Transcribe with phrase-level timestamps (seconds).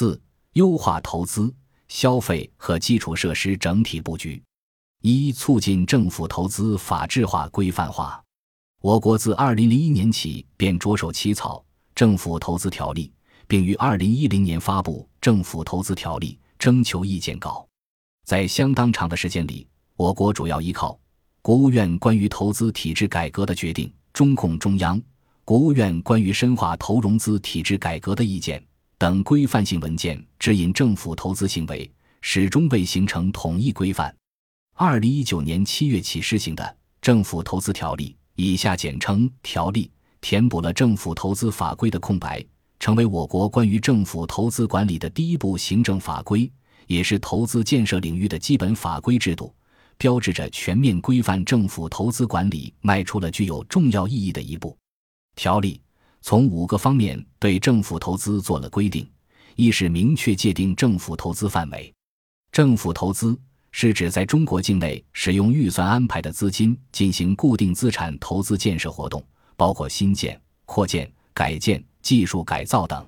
[0.00, 0.18] 四、
[0.54, 1.54] 优化投资、
[1.88, 4.42] 消费和基础设施整体布局。
[5.02, 8.24] 一、促进政府投资法治化、规范化。
[8.80, 11.58] 我国自二零零一年起便着手起草
[11.94, 13.08] 《政府投资条例》，
[13.46, 17.68] 并于二零一零年发布《政府投资条例》征求意见稿。
[18.24, 20.98] 在相当长的时间里，我国主要依靠
[21.42, 24.98] 国务院关于投资体制改革的决定、中共中央、
[25.44, 28.64] 国务院关于深化投融资体制改革的意见
[29.00, 34.14] 等规范性文件指引政府投资行为，始终未形成统一规范。
[34.74, 36.62] 二零一九年七月起施行的
[37.00, 42.44] 《政府投资条例》（以下简称“条例”）填补了政府投资法规的空白，
[42.78, 46.52] 成为我国关于政府投资管理的第一部行政法规。
[46.86, 49.54] 也是投资建设领域的基本法规制度，
[49.96, 54.76] 标志着全面规范政府投资管理迈出了具有重要意义的一步。
[55.36, 55.80] 条例
[56.22, 59.08] 从五个方面对政府投资做了规定：
[59.56, 61.92] 一是明确界定政府投资范围。
[62.52, 63.38] 政府投资
[63.70, 69.24] 是指在中国境内使用预算安排的资金进行固定资产投资建设活动，
[69.56, 73.06] 包括新建、扩建、改建、技术改造等，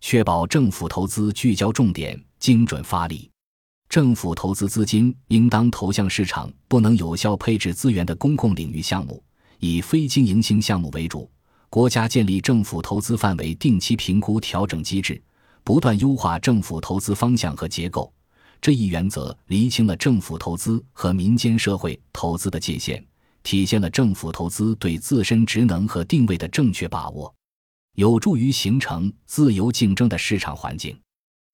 [0.00, 2.18] 确保政府投资聚焦重点。
[2.40, 3.30] 精准发力，
[3.90, 9.22] 政府投资资金应当投向市场不能有效配置资源的公共领域项目，
[9.58, 11.30] 以非经营性项目为主。
[11.70, 15.22] 国家建立政府投资范围定期评估调整机制，
[15.62, 18.12] 不断优化政府投资方向和结构。
[18.60, 23.02] 这一原则厘清了政府投资和民间社会投资的界限，
[23.44, 27.32] 体现了政府投资对自身职能和定位的正确把握，
[27.94, 30.98] 有助于形成自由竞争的市场环境。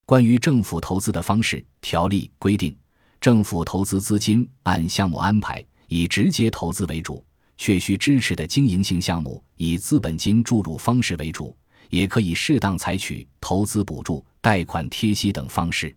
[0.06, 2.74] 关于政府投资的方式，条例规定，
[3.20, 7.22] 政府投资资金按项目安排，以直接投资为主；
[7.58, 11.56] 确需支持的经营性项目，以资本金注入方式为主，
[11.90, 15.94] 也可以适当采取投资补助、贷款贴息等方式。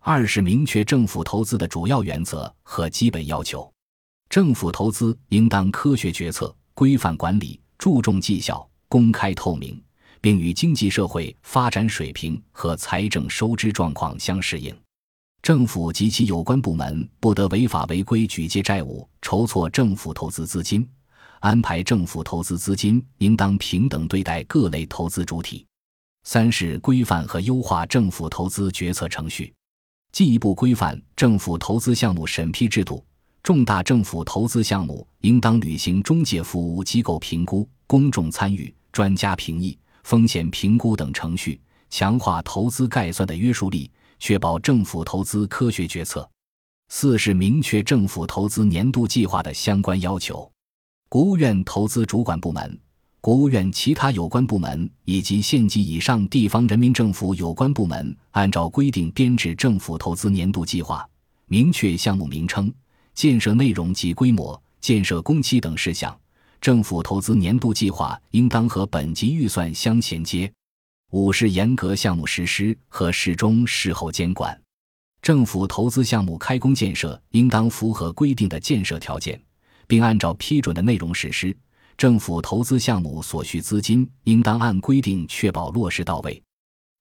[0.00, 3.72] 二是明确政府投资的主要原则和基本要求，
[4.28, 9.80] 政府投资应当科学决策、规范管理，注重绩效、公开透明。
[10.24, 14.74] 并与经济社会发展水平和财政收支状况相适应。
[15.42, 20.88] 政府及其有关部门不得违法违规举借债务筹措政府投资资金。
[21.44, 25.66] 安排政府投资资金应当平等对待各类投资主体。
[26.22, 29.52] 三是规范和优化政府投资决策程序，
[30.10, 33.04] 进一步规范政府投资项目审批制度。
[33.42, 39.78] 重大政府投资项目应当履行中介服务机构评估、公众参与、专家评议。
[40.04, 46.26] 风险评估等程序，强化投资概算的约束力，确保政府投资科学决策。
[46.88, 50.50] 四是明确政府投资年度计划的相关要求。
[51.14, 52.76] 国务院投资主管部门、
[53.20, 61.08] 国务院其他有关部门以及县级以上地方人民政府有关部门，按照规定编制政府投资年度计划，
[61.46, 62.74] 明确项目名称、
[63.14, 66.12] 建设内容及规模、建设工期等事项。
[66.60, 70.52] 政府投资年度计划应当和本级预算相衔接。
[71.12, 74.60] 五是严格项目实施和事中事后监管。
[75.22, 79.40] 政府投资项目开工建设应当符合规定的建设条件，
[79.86, 81.56] 并按照批准的内容实施。
[81.96, 86.42] 政府投资项目所需资金应当按规定确保落实到位。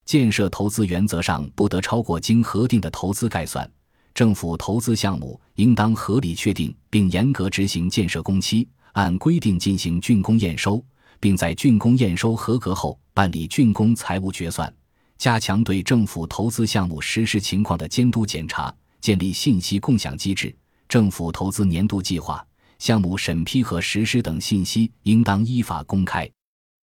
[0.06, 3.70] 建设投资原则上不得超过经核定的投资概算。
[4.14, 8.68] 政府投资项目应当合理确定并严格执行建设工期。
[8.92, 10.80] 按规定进行竣工验收，
[11.20, 14.72] 并在竣工验收合格后办理竣工财务决算，
[15.18, 18.72] 加强对政府投资项目实施情况的监督检查，
[19.02, 20.56] 建立信息共享机制。
[20.88, 22.46] 政府投资年度计划、
[22.84, 26.30] 项目审批和实施等信息应当依法公开。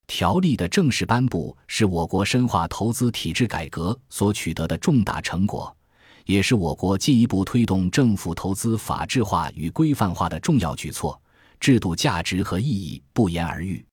[0.06, 5.76] 条例的正式颁布是我国深化投资体制改革所取得的重大成果，
[6.24, 11.20] 也是我国进一步推动政府投资法治化与规范化的重要举措。
[11.60, 13.84] 制度价值和意义不言而喻。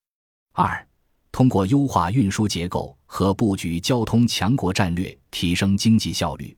[0.53, 0.87] 二，
[1.33, 6.55] 通过优化运输结构和布局交通强国战略，提升经济效率。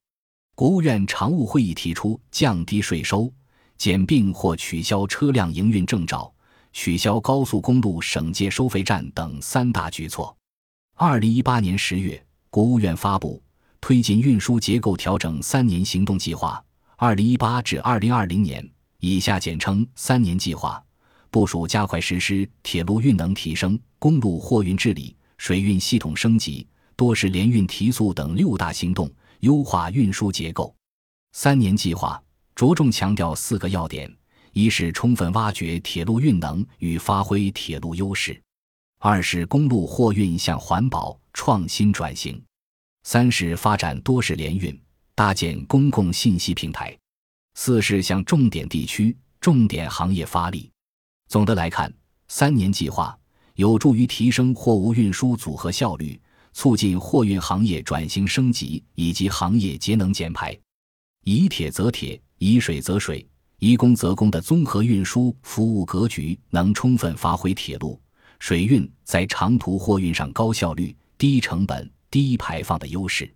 [0.54, 3.34] 国务院常务会议提出降低税收、
[3.80, 6.32] 简并或取消车辆营运证照、
[6.74, 10.36] 取消高速公路省界收费站等三大举措。
[10.96, 13.42] 二零一八年十月，国务院发布
[13.80, 16.62] 推进运输结构调整三年行动计划
[16.98, 20.84] （二零一八至二零二零年），以下简称“三年计划”。
[21.32, 26.68] 部署加快实施铁路运能提升、公路货运治理、水运系统升级、
[26.98, 29.10] 多式联运提速等六大行动，
[29.40, 30.76] 优化运输结构。
[31.32, 32.22] 三年计划
[32.60, 34.14] 着重强调四个要点：
[34.52, 38.34] 一是充分挖掘铁路运能与发挥铁路优势；
[39.00, 42.36] 二是公路货运向环保、创新转型；
[43.04, 44.78] 三是发展多式联运，
[45.16, 46.94] 搭建公共信息平台；
[47.54, 50.70] 四是向重点地区、重点行业发力。
[51.30, 51.90] 总的来看，
[52.28, 53.18] 三年计划
[53.56, 56.20] 有助于提升货物运输组合效率，
[56.52, 60.54] 促进货运行业转型升级以及行业节能减排。
[61.24, 63.26] 以铁则铁，以水则水，
[63.60, 68.02] 以工则工的综合运输服务格局，能充分发挥铁路、
[68.40, 71.88] 水运在长途货运上高效率、低成本。
[72.12, 73.32] 低排放的优势，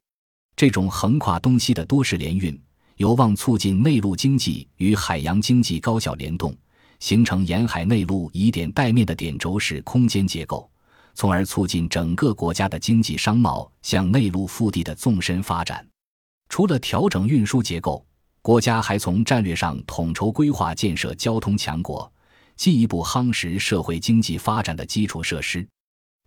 [0.56, 2.60] 这种横跨东西的多式联运，
[2.96, 6.58] 有望促进内陆经济与海洋经济高效联动，
[7.00, 10.68] 形成沿海内陆以点带面的点轴式空间结构，
[11.14, 15.88] 从而促进整个国家的经济商贸向内陆腹地的纵深发展。
[16.50, 18.04] 除了调整运输结构，
[18.44, 22.12] 国家还从战略上统筹规划建设交通强国，
[22.58, 25.66] 进一步夯实社会经济发展的基础设施。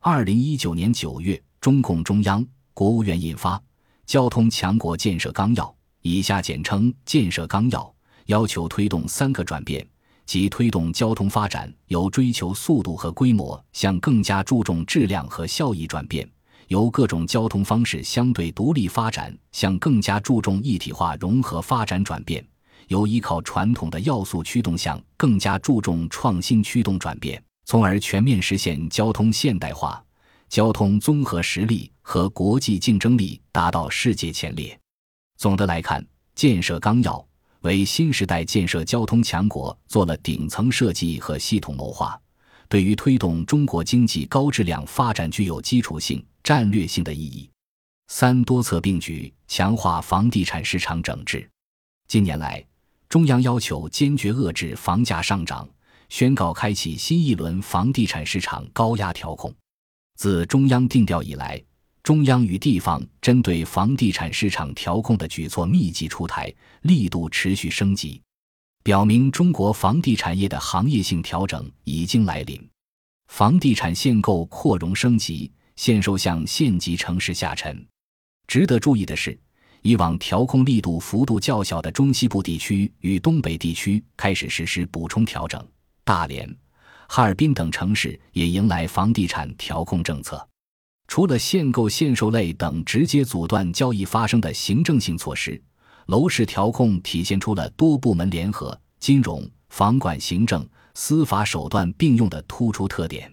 [0.01, 1.41] 二零一九年九月。
[1.61, 3.59] 中共中央、国务院印发
[4.07, 5.65] 《交通强国建设纲要》
[6.01, 7.81] （以下简称《建设纲要》），
[8.27, 9.85] 要求推动三个转变，
[10.25, 16.29] 即推动交通发展由追求速度和规模向更加注重质量和效益转变，
[16.69, 22.47] 由各种交通方式相对独立发展向更加注重一体化融合发展转变，
[22.89, 30.03] 由依靠传统的要素驱动向更加注重创新驱动转变，从而全面实现交通现代化。
[30.49, 34.79] 交通综合实力和国际竞争力达到世界前列。
[35.37, 37.27] 总的来看，建设纲要
[37.63, 42.17] 为新时代建设交通强国做了顶层设计和系统谋划，
[42.69, 47.51] 对于推动中国经济高质量发展具有基础性、战略性的意义。
[48.07, 51.51] 三多策并举，强化房地产市场整治。
[52.07, 52.65] 近年来，
[53.09, 55.69] 中央要求坚决遏制房价上涨，
[56.09, 59.53] 宣告开启新一轮房地产市场高压调控。
[60.15, 61.61] 自中央定调以来，
[62.05, 68.23] 中央与地方针对房地产市场调控的举措密集出台，力度持续升级，
[68.85, 72.71] 表明中国房地产业的行业性调整已经来临。
[73.27, 77.87] 房地产限购扩容升级，限售向县级城市下沉。
[78.47, 79.39] 值得注意的是，
[79.83, 85.65] 以往调控力度幅度较小的中西部地区与东北地区开始实施补充调整，
[86.05, 86.57] 大连。
[87.09, 90.45] 哈尔滨等城市也迎来房地产调控政策，
[91.07, 95.63] 除了限购限售类等直接阻断交易发生的行政性措施，
[96.07, 103.33] 楼市调控体现出了多部门联合、金融、房管、行政、司法手段并用的突出特点。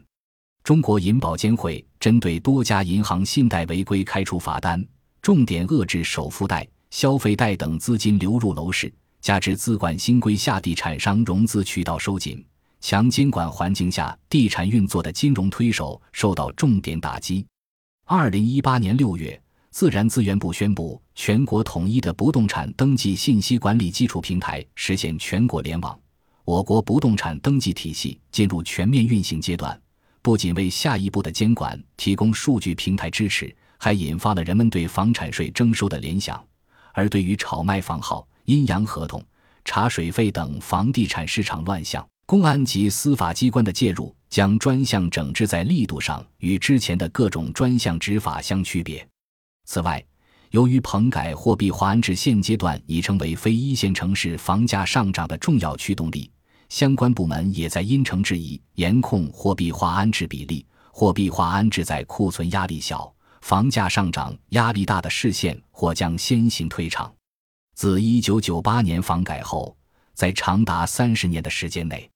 [0.64, 4.82] 中国银保监会针对多家银行信贷违规开出罚单，
[5.22, 12.42] 重点遏制首付贷、消费贷等资金流入楼市，加之资管新规下地产商融资渠道收紧。
[12.80, 17.46] 强监管环境下，地产运作的金融推手受到重点打击。
[18.06, 19.38] 二零一八年六月，
[19.70, 26.00] 自然资源部宣布，全国统一的不动产登记信息管理基础平台实现全国联网，
[26.46, 29.78] 我国不动产登记体系进入全面运行阶段。
[30.24, 36.42] 不仅为下一步的监管提供数据平台支持，还引发了人们对房产税征收的联想。
[36.94, 39.22] 而对于炒卖房号、阴阳合同、
[39.66, 49.06] 查水费等房地产市场乱象，公安及司法机关的介入，将专项整治在力度上与之前的各种专项执法相区别。
[49.66, 50.02] 此外，
[50.52, 56.32] 由于棚改货币化安置现阶段已成为非一线城市房价上涨的重要驱动力，
[56.74, 60.66] 相关部门也在因城制宜，严控货币化安置比例。
[60.92, 67.14] 货币化安置在库存压力小、房价上涨压力大的市县，或将先行退场。
[67.76, 69.78] 自一九九八年房改后，
[70.16, 72.10] 在长达三十年的时间内，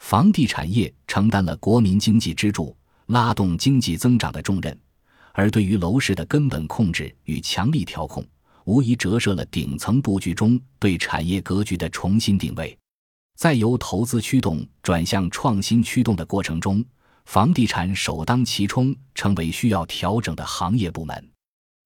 [0.00, 4.76] 房地产业承担了国民经济支柱、拉动经济增长的重任，
[5.32, 8.26] 而对于楼市的根本控制与强力调控，
[8.64, 12.76] 无疑折射了顶层布局中对产业格局的重新定位。
[13.36, 16.84] 在由投资驱动转向创新驱动的过程中，
[17.24, 21.30] 房地产首当其冲，成为需要调整的行业部门。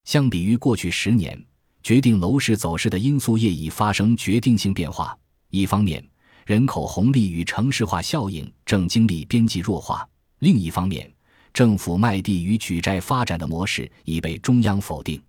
[0.04, 1.42] 相比于过去十年，
[1.82, 5.16] 决定楼市走势的因素业已发生决定性变化。
[5.50, 6.06] 一方面，
[6.44, 10.06] 人口红利与城市化效应正经历边际弱化；
[10.40, 11.10] 另一方面，
[11.54, 15.22] 政府卖地与举债发展的模式已被中央否定。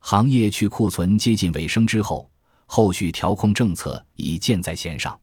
[0.00, 2.30] 行业去库存接近尾声之后，
[2.66, 5.18] 后续调控政策已箭在弦上。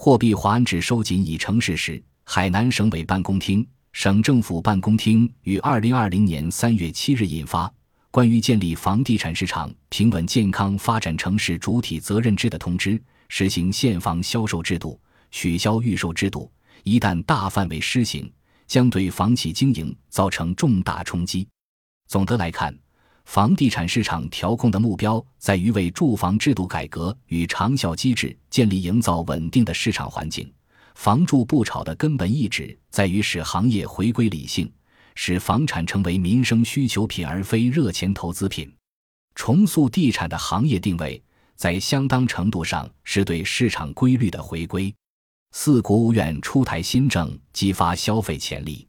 [0.00, 2.00] 货币化安置收紧已成事实。
[2.22, 7.66] 海南省委办公厅、省政府办公厅于二零二零年三月七日印发
[8.12, 12.90] 《关于建立房地产市场平稳健康发展城市主体责任制的通知》。
[13.28, 15.00] 实行现房销售制度，
[15.32, 16.48] 取消预售制度。
[16.84, 18.32] 一旦大范围施行，
[18.68, 21.44] 将对房企经营造成重大冲击。
[22.06, 22.72] 总的来看，
[23.28, 30.50] 房地产市场调控的目标在于为住房制度改革与长效机制建立营造稳定的市场环境。
[30.94, 34.72] 房住不炒的根本意志在于使行业回归理性，
[35.14, 38.74] 使房产成为民生需求品而非热钱投资品。
[39.34, 41.22] 重塑地产的行业定位，
[41.54, 44.92] 在相当程度上是对市场规律的回归。
[45.52, 48.86] 四、国务院出台新政，激发消费潜力。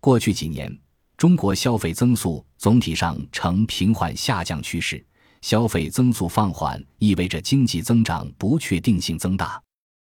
[0.00, 0.74] 过去几年，
[1.16, 5.04] 中国消费增速总体上呈平缓下降趋势，
[5.40, 9.60] 消费增速放缓意味着经济增长不确定性增大。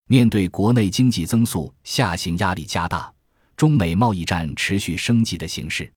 [0.09, 3.13] 面对国内经济增速下行压力加大，
[3.57, 5.91] 中美贸易战持续升级的形势，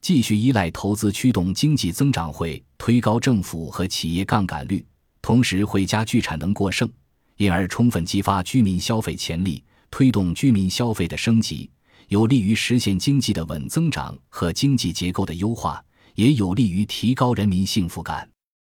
[0.00, 4.84] 继续依赖投资驱动经济增长会推高政府和企业杠杆率，
[5.20, 6.88] 同时会加剧产能过剩，
[7.36, 11.68] 因而充分激发居民消费潜力，推动居民消费的升级，
[12.08, 15.82] 有利于实现经济的稳增长和经济结构的优化，
[16.14, 18.28] 也有利于提高人民幸福感。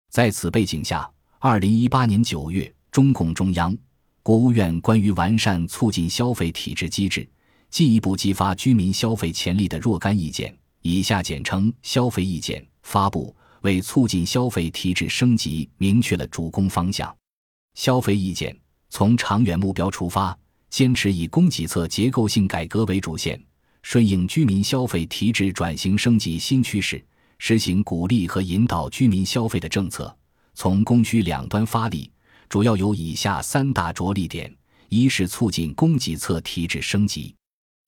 [0.10, 3.76] 在此背景下，二零一八年九月，中共中央。
[4.24, 7.28] 国务院关于完善促进消费体制机制、
[7.70, 17.16] 进一步激发居民消费潜力的若干意见（以下简称“消费意见”）发布，为促进消费体制升级明确了主攻方向。
[17.76, 18.56] 消费意见
[18.90, 20.38] 从长远目标出发，
[20.70, 23.42] 坚持以供给侧结构性改革为主线，
[23.82, 27.04] 顺应居民消费体制转型升级新趋势，
[27.38, 30.16] 实行鼓励和引导居民消费的政策，
[30.54, 32.12] 从供需两端发力。
[32.48, 34.52] 主要有以下三大着力点：
[34.90, 37.36] 一是促进供给侧体制升级，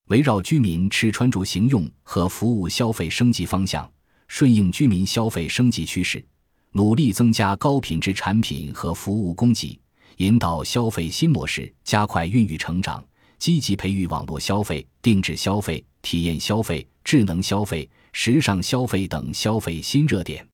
[0.06, 3.90] 围绕居民吃穿住行用和服务消费升级方向，
[4.28, 6.24] 顺应居民消费升级趋势，
[6.70, 9.76] 努力增加高品质产品和服务供给，
[10.22, 13.04] 引导消费新模式加快孕育成长，
[13.40, 20.46] 积极培育网络消费、定制消费、体验消费、智能消费、时尚消费等消费新热点。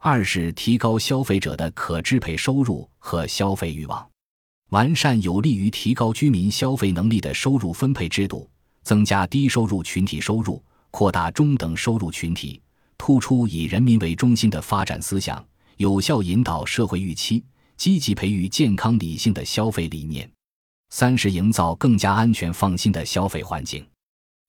[0.00, 4.04] 二是提高消费者的可支配收入和消费欲望，
[4.70, 8.50] 完善有利于提高居民消费能力的收入分配制度，
[8.82, 12.60] 增加低收入群体收入，扩大中等收入群体，
[12.98, 17.44] 突出以人民为中心的发展思想，有效引导社会预期，
[17.76, 20.30] 积极培育健康理性的消费理念。
[20.90, 23.84] 三是营造更加安全放心的消费环境，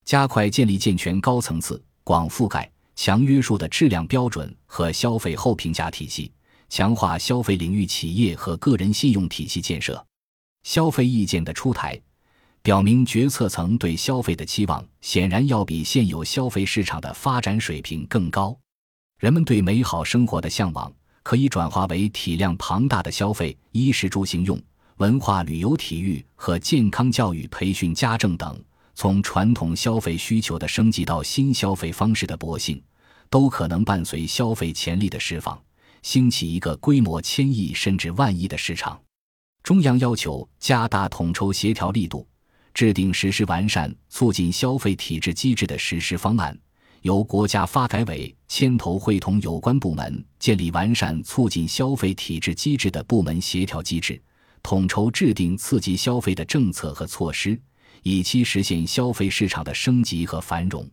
[0.05, 2.72] 加快建立健全高层次、广覆盖。
[2.98, 6.32] 强约束的质量标准和消费后评价体系，
[6.70, 10.01] 强化消费领域企业和个人信用体系建设。
[10.63, 12.01] 消费意见的出台，
[12.62, 18.58] 表明决策层对消费的期望显然要比现有消费市场的发展水平更高。
[19.20, 20.89] 人们对美好生活的向往
[21.25, 24.62] 可以转化为体量庞大的消费，衣食住行用、
[24.98, 28.63] 文化旅游体育和健康教育培训家政等。
[28.94, 32.79] 从传统消费需求的升级到新消费方式的勃兴，
[33.27, 35.60] 都可能伴随消费潜力的释放，
[36.03, 39.01] 兴起一个规模千亿甚至万亿的市场。
[39.63, 42.27] 中央要求加大统筹协调力度，
[42.72, 46.55] 制定实施完善促进消费体制机制的实施方案，
[47.05, 54.19] 由国家发改委牵头会同有关部门建立完善促进消费体制机制的部门协调机制，
[54.63, 57.62] 统筹制定刺激消费的政策和措施。
[58.01, 60.89] 以期实现消费市场的升级和繁荣，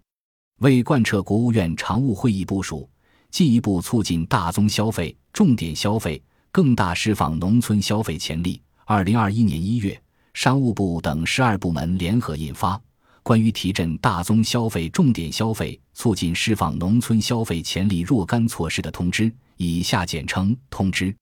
[0.58, 2.86] 为贯彻国务院常务会议部署，
[3.30, 8.60] 进一步促进大宗消费、重点消费，更大释放农村消费潜力。
[8.84, 9.98] 二零二一年一月，
[10.34, 12.76] 商务部等十二部门联合印发
[13.22, 21.14] 《关于提振大宗消费、重点消费，促进释放农村消费潜力若干措施》的通知（以下简称通知）。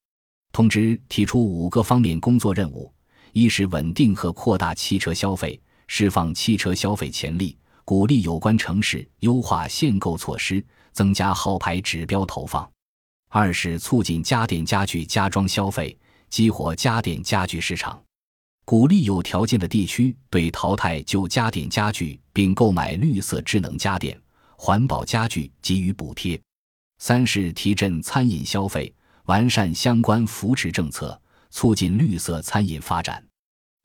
[0.53, 2.93] 通知提出五个方面工作任务：
[3.33, 5.61] 一是稳定和扩大汽车消费。
[5.93, 12.65] 释放汽车消费潜力，鼓励有关城市优化限购措施，增加号牌指标投放；
[13.29, 18.01] 二是促进家电家具家装消费，激活家电家具市场，
[18.65, 24.17] 鼓励有条件的地区对淘汰旧家电家具并购买绿色智能家电、
[24.57, 26.39] 环保家具给予补贴；
[26.99, 33.21] 三是提振餐饮消费，完善相关扶持政策，促进绿色餐饮发展。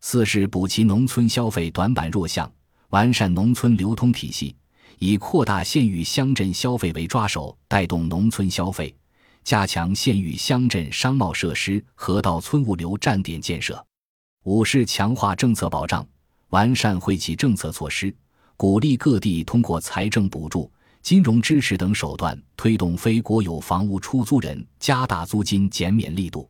[0.02, 2.52] 四是补齐农村消费短板弱项，
[2.90, 4.56] 完善农村流通体系，
[5.00, 8.96] 以扩大县域乡镇消费为抓手，带动农村消费，
[9.44, 13.84] 加强县域乡镇商贸设施河道村物流站点建设。
[14.46, 16.08] 五是强化政策保障，
[16.50, 18.16] 完善惠企政策措施，
[18.56, 20.72] 鼓励各地通过财政补助、
[21.02, 26.48] 金融支持等手段，推动非国有房屋出租人加大租金减免力度，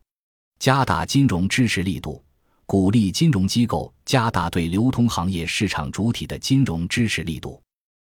[0.58, 2.22] 加大金融支持力度。
[2.66, 7.62] 鼓励金融机构加大对流通行业市场主体的金融支持力度。